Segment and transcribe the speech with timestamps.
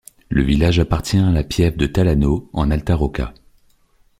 [0.29, 3.35] Le village appartient à la piève de Tallano, en Alta Rocca.